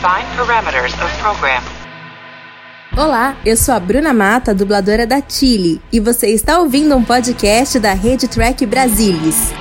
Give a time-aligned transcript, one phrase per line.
[0.00, 1.62] Define parameters of program.
[2.96, 7.78] Olá, eu sou a Bruna Mata, dubladora da Chile, e você está ouvindo um podcast
[7.78, 9.52] da Rede Track Brasilis.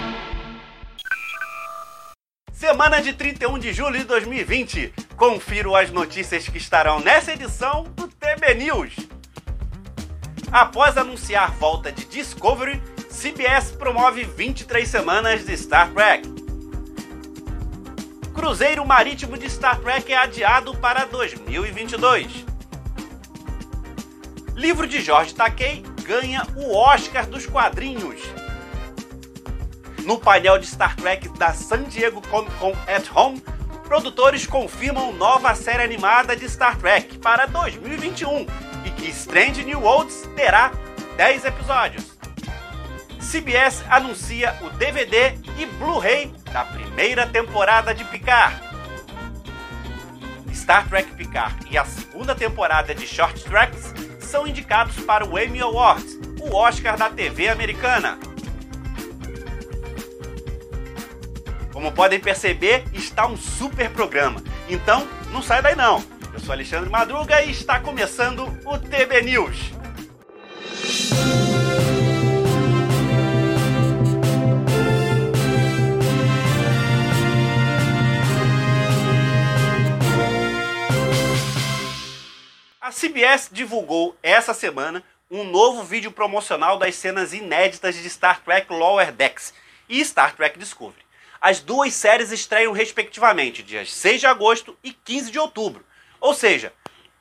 [2.54, 4.94] Semana de 31 de julho de 2020.
[5.18, 8.96] Confiro as notícias que estarão nessa edição do TB News.
[10.54, 16.49] Após anunciar volta de Discovery, CBS promove 23 semanas de Star Trek.
[18.40, 22.46] Cruzeiro Marítimo de Star Trek é adiado para 2022.
[24.56, 28.22] Livro de Jorge Takei ganha o Oscar dos quadrinhos.
[30.06, 33.44] No painel de Star Trek da San Diego Comic Con at Home,
[33.84, 38.48] produtores confirmam nova série animada de Star Trek para 2021
[38.86, 40.72] e que Strange New Worlds terá
[41.18, 42.19] 10 episódios.
[43.30, 48.60] CBS anuncia o DVD e Blu-ray da primeira temporada de Picard.
[50.52, 55.62] Star Trek Picard e a segunda temporada de Short Tracks são indicados para o Emmy
[55.62, 58.18] Awards, o Oscar da TV americana.
[61.72, 64.42] Como podem perceber, está um super programa.
[64.68, 66.04] Então, não sai daí não.
[66.34, 69.79] Eu sou Alexandre Madruga e está começando o TB News.
[82.90, 88.74] A CBS divulgou essa semana um novo vídeo promocional das cenas inéditas de Star Trek
[88.74, 89.54] Lower Decks
[89.88, 91.06] e Star Trek Discovery.
[91.40, 95.86] As duas séries estreiam respectivamente dias 6 de agosto e 15 de outubro.
[96.20, 96.74] Ou seja,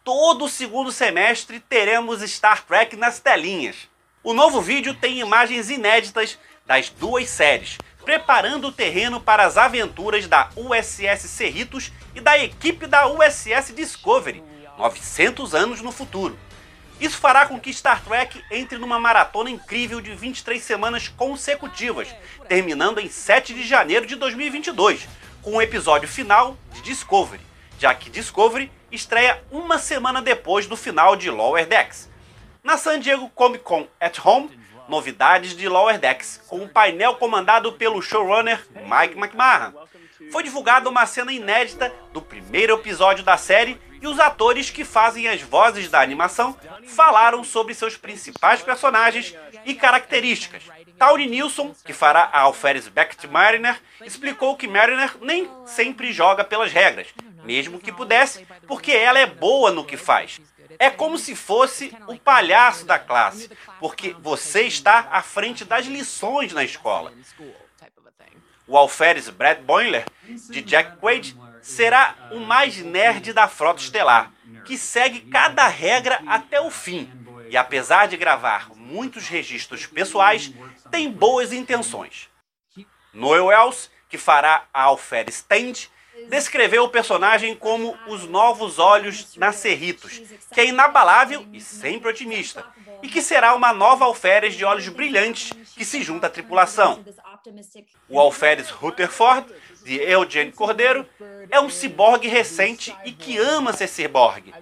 [0.03, 3.77] todo o segundo semestre teremos Star Trek nas telinhas.
[4.25, 10.27] O novo vídeo tem imagens inéditas das duas séries, preparando o terreno para as aventuras
[10.27, 14.43] da USS Cerritos e da equipe da USS Discovery,
[14.79, 16.39] 900 anos no futuro.
[17.01, 22.09] Isso fará com que Star Trek entre numa maratona incrível de 23 semanas consecutivas,
[22.49, 25.09] terminando em 7 de janeiro de 2022,
[25.43, 27.43] com o episódio final de Discovery,
[27.79, 32.09] já que Discovery estreia uma semana depois do final de Lower Decks.
[32.65, 34.51] Na San Diego Comic Con at Home,
[34.89, 39.73] novidades de Lower Decks, com um painel comandado pelo showrunner Mike McMahon.
[40.33, 45.29] Foi divulgada uma cena inédita do primeiro episódio da série e os atores que fazem
[45.29, 50.63] as vozes da animação falaram sobre seus principais personagens e características.
[50.99, 56.73] Tawny Nilsson, que fará a Alferes Beckett Mariner, explicou que Mariner nem sempre joga pelas
[56.73, 57.09] regras,
[57.45, 60.41] mesmo que pudesse, porque ela é boa no que faz.
[60.79, 63.51] É como se fosse o palhaço da classe,
[63.81, 67.13] porque você está à frente das lições na escola.
[68.67, 70.05] O alferes Brad Boiler,
[70.51, 71.37] de Jack Quaid,
[71.69, 74.33] será o mais nerd da frota estelar,
[74.65, 77.11] que segue cada regra até o fim.
[77.51, 80.51] E apesar de gravar muitos registros pessoais,
[80.91, 82.31] tem boas intenções.
[83.13, 85.89] Noel Wells, que fará a alferes Stand,
[86.29, 90.21] descreveu o personagem como os novos olhos na Cerritos,
[90.53, 92.65] que é inabalável e sempre otimista,
[93.03, 97.05] e que será uma nova alferes de olhos brilhantes que se junta à tripulação.
[98.09, 99.53] O alferes Rutherford,
[99.85, 101.07] de Eugene Cordeiro,
[101.51, 104.53] é um ciborgue recente e que ama ser ciborgue.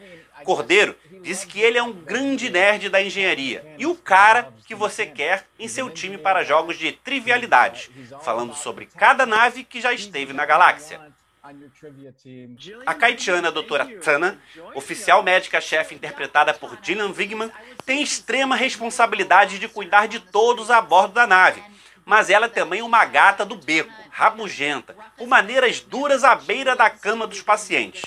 [0.45, 5.05] Cordeiro disse que ele é um grande nerd da engenharia e o cara que você
[5.05, 7.91] quer em seu time para jogos de trivialidades,
[8.23, 11.01] falando sobre cada nave que já esteve na galáxia.
[12.85, 14.41] A Kaitiana doutora Tana,
[14.75, 17.53] oficial médica-chefe interpretada por Gillian Wigman,
[17.85, 21.63] tem extrema responsabilidade de cuidar de todos a bordo da nave,
[22.07, 26.89] mas ela é também uma gata do beco, rabugenta, com maneiras duras à beira da
[26.89, 28.05] cama dos pacientes.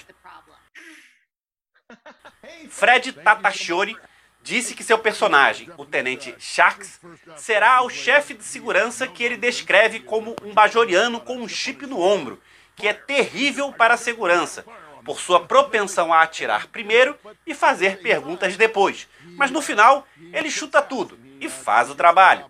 [2.69, 3.97] Fred Tatasciore
[4.41, 7.01] disse que seu personagem, o Tenente Sharks,
[7.35, 11.99] será o chefe de segurança que ele descreve como um bajoriano com um chip no
[11.99, 12.41] ombro,
[12.77, 14.63] que é terrível para a segurança,
[15.03, 19.09] por sua propensão a atirar primeiro e fazer perguntas depois.
[19.35, 22.49] Mas no final, ele chuta tudo e faz o trabalho.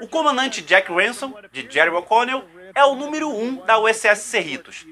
[0.00, 2.44] O comandante Jack Ransom, de Jerry O'Connell,
[2.74, 4.86] é o número 1 um da USS Cerritos.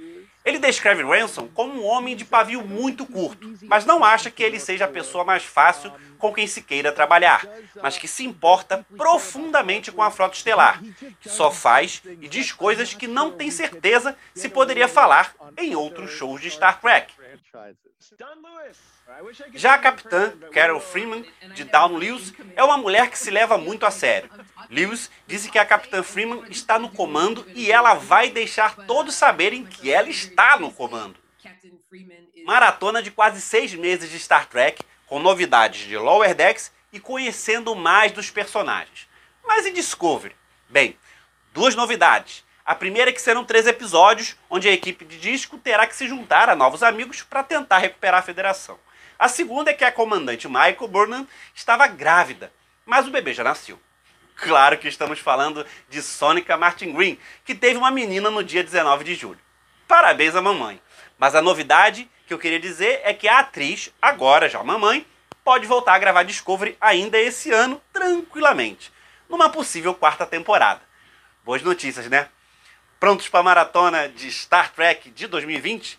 [0.45, 4.61] Ele descreve Ransom como um homem de pavio muito curto, mas não acha que ele
[4.61, 7.47] seja a pessoa mais fácil com quem se queira trabalhar,
[7.83, 10.83] mas que se importa profundamente com a frota estelar,
[11.19, 16.11] que só faz e diz coisas que não tem certeza se poderia falar em outros
[16.11, 17.15] shows de Star Trek.
[19.55, 23.87] Já a capitã, Carol Freeman, de Down Lewis, é uma mulher que se leva muito
[23.87, 24.31] a sério.
[24.71, 29.65] Lewis disse que a capitã Freeman está no comando e ela vai deixar todos saberem
[29.65, 31.17] que ela está no comando.
[32.45, 37.75] Maratona de quase seis meses de Star Trek, com novidades de Lower Decks e conhecendo
[37.75, 39.09] mais dos personagens.
[39.45, 40.35] Mas em Discovery?
[40.69, 40.99] Bem,
[41.53, 42.44] duas novidades.
[42.65, 46.09] A primeira é que serão três episódios, onde a equipe de disco terá que se
[46.09, 48.79] juntar a novos amigos para tentar recuperar a federação.
[49.19, 52.51] A segunda é que a comandante Michael Burnham estava grávida,
[52.87, 53.79] mas o bebê já nasceu.
[54.37, 59.05] Claro que estamos falando de Sônica Martin Green, que teve uma menina no dia 19
[59.05, 59.41] de julho.
[59.87, 60.81] Parabéns à mamãe.
[61.19, 65.07] Mas a novidade que eu queria dizer é que a atriz, agora já mamãe,
[65.45, 68.91] pode voltar a gravar Discovery ainda esse ano, tranquilamente,
[69.29, 70.81] numa possível quarta temporada.
[71.45, 72.31] Boas notícias, né?
[73.05, 75.99] Prontos para a maratona de Star Trek de 2020?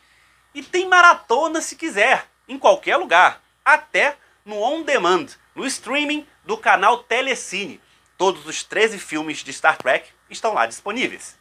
[0.56, 6.58] E tem maratona se quiser, em qualquer lugar, até no on demand, no streaming do
[6.58, 7.80] canal Telecine.
[8.18, 11.38] Todos os 13 filmes de Star Trek estão lá disponíveis.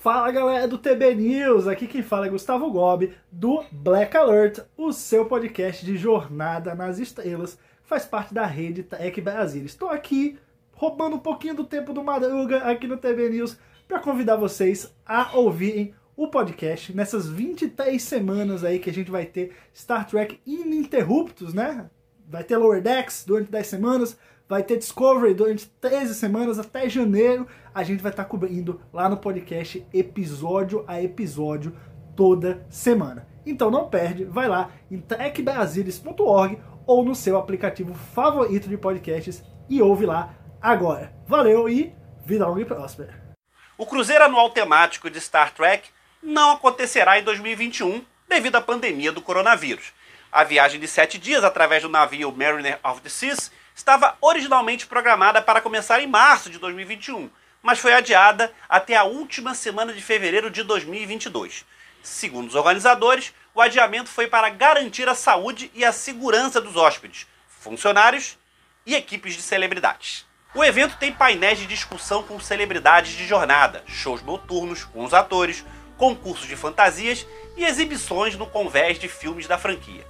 [0.00, 4.94] Fala galera do TB News, aqui quem fala é Gustavo Gobi do Black Alert, o
[4.94, 9.62] seu podcast de jornada nas estrelas, faz parte da rede Tech Brasil.
[9.62, 10.38] Estou aqui
[10.72, 15.36] roubando um pouquinho do tempo do Madruga aqui no TB News para convidar vocês a
[15.36, 21.52] ouvirem o podcast nessas 23 semanas aí que a gente vai ter Star Trek ininterruptos,
[21.52, 21.90] né?
[22.26, 24.18] Vai ter Lower Decks durante 10 semanas,
[24.50, 27.46] vai ter Discovery durante 13 semanas até janeiro.
[27.72, 31.72] A gente vai estar tá cobrindo lá no podcast episódio a episódio
[32.16, 33.28] toda semana.
[33.46, 39.80] Então não perde, vai lá em trekbrasilis.org ou no seu aplicativo favorito de podcasts e
[39.80, 41.14] ouve lá agora.
[41.28, 41.94] Valeu e
[42.26, 43.36] vida longa e próspera.
[43.78, 45.88] O cruzeiro anual temático de Star Trek
[46.20, 49.92] não acontecerá em 2021 devido à pandemia do coronavírus.
[50.32, 53.50] A viagem de sete dias através do navio Mariner of the Seas
[53.80, 57.30] estava originalmente programada para começar em março de 2021,
[57.62, 61.64] mas foi adiada até a última semana de fevereiro de 2022.
[62.02, 67.26] Segundo os organizadores, o adiamento foi para garantir a saúde e a segurança dos hóspedes,
[67.48, 68.38] funcionários
[68.84, 70.26] e equipes de celebridades.
[70.54, 75.64] O evento tem painéis de discussão com celebridades de jornada, shows noturnos com os atores,
[75.96, 77.26] concursos de fantasias
[77.56, 80.06] e exibições no convés de filmes da franquia.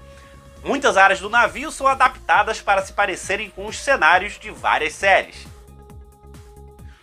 [0.62, 5.46] Muitas áreas do navio são adaptadas para se parecerem com os cenários de várias séries.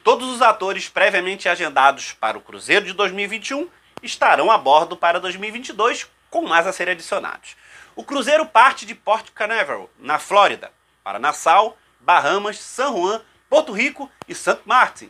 [0.04, 3.68] Todos os atores previamente agendados para o cruzeiro de 2021
[4.04, 7.58] estarão a bordo para 2022, com mais a serem adicionados.
[7.96, 10.72] O cruzeiro parte de Port Canaveral, na Flórida,
[11.04, 14.60] para Nassau, Bahamas, San Juan, Porto Rico e St.
[14.66, 15.10] Martin.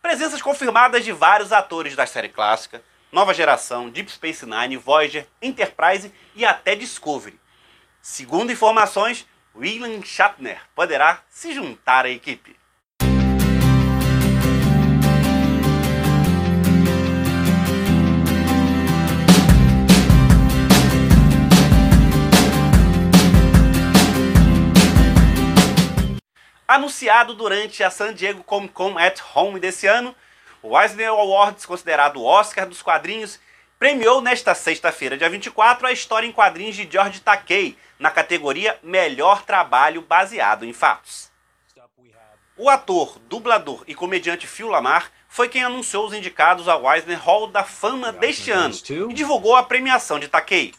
[0.00, 6.14] Presenças confirmadas de vários atores da série clássica, Nova Geração, Deep Space Nine, Voyager, Enterprise
[6.36, 7.38] e até Discovery.
[8.02, 12.56] Segundo informações, William Shatner poderá se juntar à equipe.
[26.66, 30.16] Anunciado durante a San Diego Comic Con at Home desse ano,
[30.62, 33.38] o Eisner Awards, considerado o Oscar dos quadrinhos,
[33.78, 39.44] premiou nesta sexta-feira, dia 24, a história em quadrinhos de George Takei, na categoria Melhor
[39.44, 41.30] Trabalho Baseado em Fatos.
[42.56, 47.46] O ator, dublador e comediante Phil Lamar foi quem anunciou os indicados ao Eisner Hall
[47.46, 48.74] da Fama deste ano
[49.10, 50.74] e divulgou a premiação de Takei.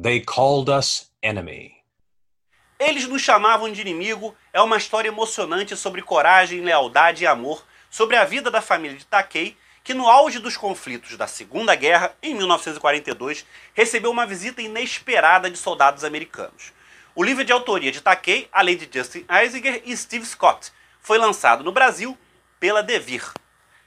[0.00, 1.74] They called us enemy.
[2.78, 8.16] Eles nos chamavam de inimigo é uma história emocionante sobre coragem, lealdade e amor, sobre
[8.16, 12.34] a vida da família de Takei que no auge dos conflitos da Segunda Guerra, em
[12.34, 16.72] 1942, recebeu uma visita inesperada de soldados americanos.
[17.14, 21.62] O livro de autoria de Takei, além de Justin Eisinger e Steve Scott, foi lançado
[21.62, 22.16] no Brasil
[22.58, 23.30] pela Devir.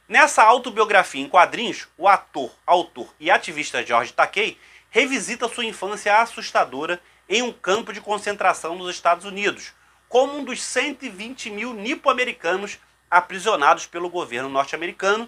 [0.08, 4.58] Nessa autobiografia em quadrinhos, o ator, autor e ativista George Takei
[4.92, 9.74] revisita sua infância assustadora em um campo de concentração nos Estados Unidos,
[10.08, 12.78] como um dos 120 mil nipo-americanos
[13.10, 15.28] aprisionados pelo governo norte-americano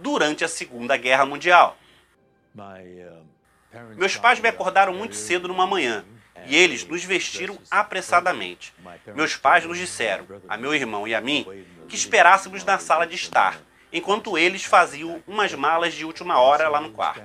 [0.00, 1.76] durante a Segunda Guerra Mundial.
[3.96, 6.04] Meus pais me acordaram muito cedo numa manhã
[6.46, 8.72] e eles nos vestiram apressadamente.
[9.14, 11.46] Meus pais nos disseram, a meu irmão e a mim,
[11.88, 13.60] que esperássemos na sala de estar,
[13.92, 17.22] enquanto eles faziam umas malas de última hora lá no quarto.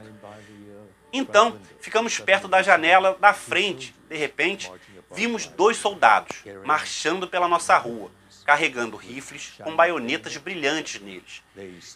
[1.11, 3.95] Então, ficamos perto da janela da frente.
[4.09, 4.69] De repente,
[5.11, 8.11] vimos dois soldados marchando pela nossa rua.
[8.45, 11.43] Carregando rifles com baionetas brilhantes neles.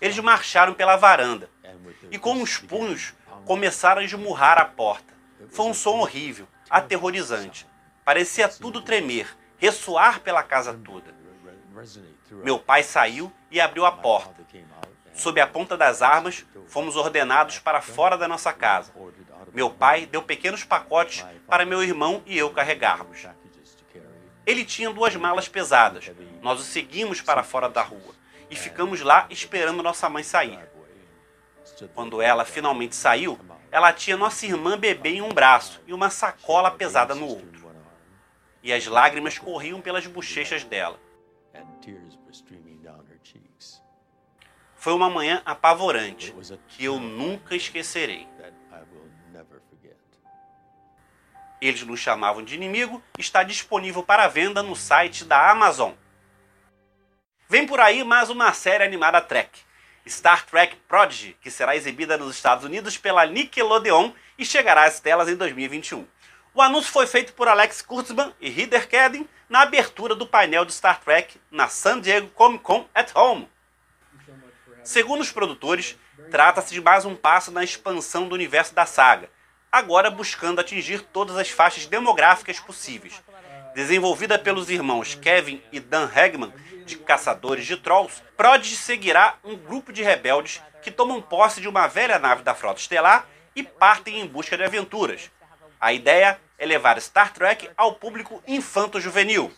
[0.02, 1.50] Eles marcharam pela varanda
[2.10, 3.14] e, com os punhos,
[3.46, 5.14] começaram a esmurrar a porta.
[5.52, 7.68] Foi um som horrível, aterrorizante.
[8.04, 9.28] Parecia tudo tremer,
[9.58, 11.14] ressoar pela casa toda.
[12.44, 14.44] Meu pai saiu e abriu a porta.
[15.14, 18.92] Sob a ponta das armas, fomos ordenados para fora da nossa casa.
[19.54, 23.28] Meu pai deu pequenos pacotes para meu irmão e eu carregarmos.
[24.50, 26.10] Ele tinha duas malas pesadas.
[26.42, 28.16] Nós o seguimos para fora da rua
[28.50, 30.58] e ficamos lá esperando nossa mãe sair.
[31.94, 33.40] Quando ela finalmente saiu,
[33.70, 37.72] ela tinha nossa irmã bebê em um braço e uma sacola pesada no outro.
[38.64, 41.00] E as lágrimas corriam pelas bochechas dela.
[44.74, 46.34] Foi uma manhã apavorante
[46.70, 48.28] que eu nunca esquecerei.
[51.62, 55.92] Eles nos chamavam de inimigo, está disponível para venda no site da Amazon.
[57.50, 59.60] Vem por aí mais uma série animada Trek,
[60.08, 65.28] Star Trek Prodigy, que será exibida nos Estados Unidos pela Nickelodeon e chegará às telas
[65.28, 66.08] em 2021.
[66.54, 70.74] O anúncio foi feito por Alex Kurtzman e Heather Kedden na abertura do painel de
[70.74, 73.50] Star Trek na San Diego Comic Con at Home.
[74.84, 75.98] Segundo os produtores,
[76.32, 79.30] trata-se de mais um passo na expansão do universo da saga,
[79.72, 83.22] agora buscando atingir todas as faixas demográficas possíveis.
[83.76, 86.54] Desenvolvida pelos irmãos Kevin e Dan Hagman,
[86.86, 91.88] de Caçadores de Trolls, Prodigy seguirá um grupo de rebeldes que tomam posse de uma
[91.88, 95.30] velha nave da frota estelar e partem em busca de aventuras.
[95.80, 99.54] A ideia é levar Star Trek ao público infanto-juvenil.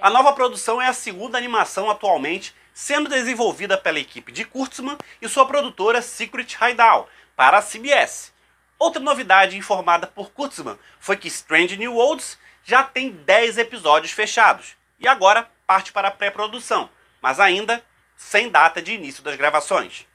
[0.00, 5.28] A nova produção é a segunda animação atualmente sendo desenvolvida pela equipe de Kurtzman e
[5.28, 8.32] sua produtora Secret Hideout para a CBS.
[8.78, 14.76] Outra novidade informada por Kurtzman foi que Strange New Worlds já tem 10 episódios fechados
[15.00, 16.88] e agora parte para a pré-produção,
[17.20, 17.84] mas ainda
[18.16, 20.06] sem data de início das gravações.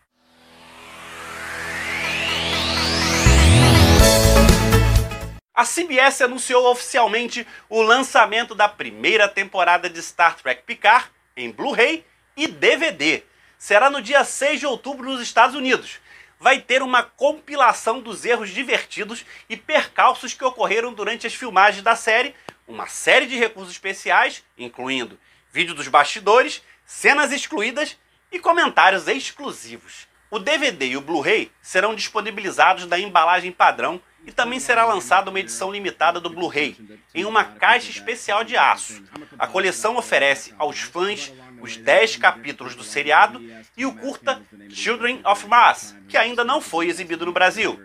[5.53, 12.05] A CBS anunciou oficialmente o lançamento da primeira temporada de Star Trek Picard em Blu-ray
[12.35, 13.23] e DVD.
[13.57, 15.99] Será no dia 6 de outubro nos Estados Unidos.
[16.43, 21.95] Vai ter uma compilação dos erros divertidos e percalços que ocorreram durante as filmagens da
[21.95, 22.35] série,
[22.67, 25.17] uma série de recursos especiais, incluindo
[25.53, 27.95] vídeo dos bastidores, cenas excluídas
[28.29, 30.05] e comentários exclusivos.
[30.29, 35.39] O DVD e o Blu-ray serão disponibilizados na embalagem padrão e também será lançada uma
[35.39, 36.75] edição limitada do Blu-ray,
[37.15, 39.01] em uma caixa especial de aço.
[39.39, 41.31] A coleção oferece aos fãs
[41.63, 43.41] os 10 capítulos do seriado
[43.77, 47.81] e o curta Children of Mars, que ainda não foi exibido no Brasil.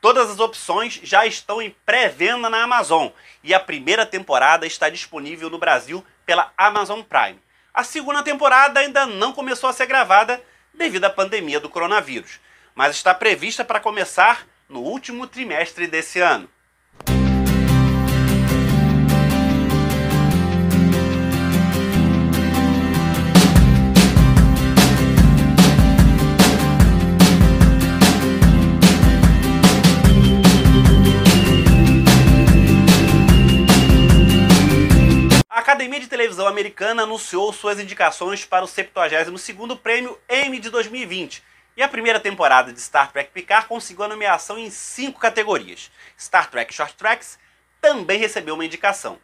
[0.00, 3.08] Todas as opções já estão em pré-venda na Amazon
[3.42, 7.40] e a primeira temporada está disponível no Brasil pela Amazon Prime.
[7.74, 10.40] A segunda temporada ainda não começou a ser gravada
[10.72, 12.38] devido à pandemia do coronavírus,
[12.76, 16.48] mas está prevista para começar no último trimestre desse ano.
[35.96, 41.42] Academia de Televisão Americana anunciou suas indicações para o 72º Prêmio Emmy de 2020.
[41.74, 45.90] E a primeira temporada de Star Trek Picard conseguiu a nomeação em cinco categorias.
[46.18, 47.38] Star Trek Short Tracks
[47.80, 49.18] também recebeu uma indicação.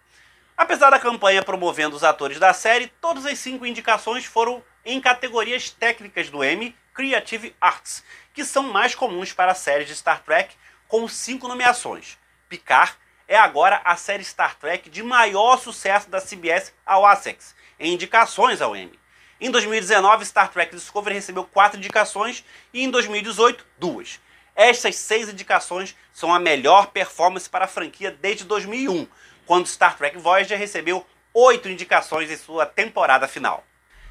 [0.56, 5.68] Apesar da campanha promovendo os atores da série, todas as cinco indicações foram em categorias
[5.68, 8.02] técnicas do Emmy Creative Arts,
[8.32, 10.54] que são mais comuns para séries de Star Trek,
[10.88, 12.16] com cinco nomeações.
[12.48, 12.94] Picard
[13.32, 18.60] é agora a série Star Trek de maior sucesso da CBS ao Essex, em indicações
[18.60, 19.00] ao Emmy.
[19.40, 24.20] Em 2019, Star Trek Discovery recebeu quatro indicações e em 2018, duas.
[24.54, 29.08] Estas seis indicações são a melhor performance para a franquia desde 2001,
[29.46, 33.64] quando Star Trek Voyager recebeu oito indicações em sua temporada final.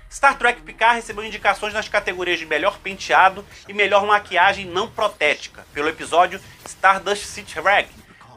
[0.10, 5.63] Star Trek Picard recebeu indicações nas categorias de melhor penteado e melhor maquiagem não protética,
[5.75, 7.88] pelo episódio Stardust City Rag,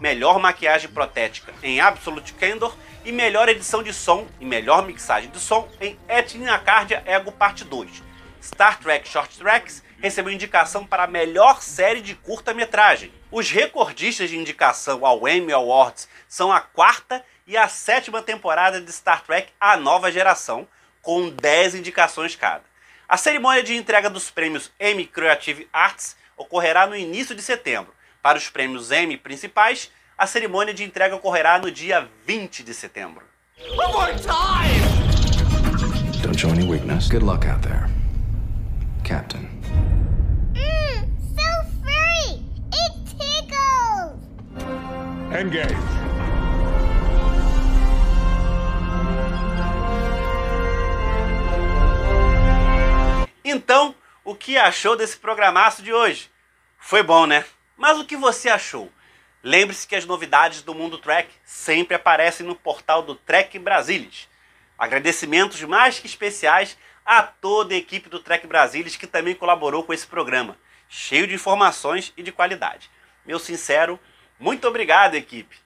[0.01, 5.39] melhor maquiagem protética em Absolute Candor e melhor edição de som e melhor mixagem de
[5.39, 8.03] som em Etnia Cardia Ego Parte 2.
[8.43, 13.13] Star Trek Short Tracks recebeu indicação para a melhor série de curta-metragem.
[13.31, 18.93] Os recordistas de indicação ao Emmy Awards são a quarta e a sétima temporada de
[18.93, 20.69] Star Trek A Nova Geração,
[21.01, 22.65] com 10 indicações cada.
[23.09, 28.39] A cerimônia de entrega dos prêmios Emmy Creative Arts ocorrerá no início de setembro para
[28.39, 33.23] os prêmios Emmy principais, a cerimônia de entrega ocorrerá no dia 20 de setembro.
[36.23, 37.07] Don't show any weakness.
[37.11, 37.87] Good luck out there.
[39.05, 39.43] Captain.
[40.55, 41.05] Mmm,
[41.37, 41.45] so
[41.83, 42.47] furry!
[42.73, 44.17] It tickles!
[45.39, 45.77] Engage.
[53.45, 56.31] Então, o que achou desse programaço de hoje?
[56.79, 57.45] Foi bom, né?
[57.77, 58.91] Mas o que você achou?
[59.43, 64.29] Lembre-se que as novidades do Mundo Trek sempre aparecem no portal do Trek Brasilis.
[64.79, 69.93] Agradecimentos mais que especiais a toda a equipe do Trek Brasilis que também colaborou com
[69.93, 70.57] esse programa,
[70.89, 72.91] cheio de informações e de qualidade.
[73.27, 74.01] Meu sincero,
[74.39, 75.57] muito obrigado, equipe.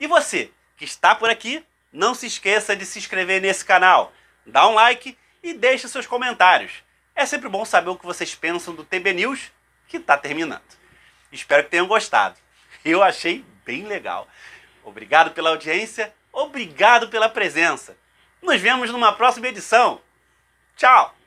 [0.00, 4.12] E você, que está por aqui, não se esqueça de se inscrever nesse canal,
[4.46, 6.72] dá um like e deixe seus comentários.
[7.14, 9.52] É sempre bom saber o que vocês pensam do TB News,
[9.86, 10.77] que está terminando.
[11.32, 12.36] Espero que tenham gostado.
[12.84, 14.26] Eu achei bem legal.
[14.84, 17.96] Obrigado pela audiência, obrigado pela presença.
[18.40, 20.00] Nos vemos numa próxima edição.
[20.76, 21.17] Tchau!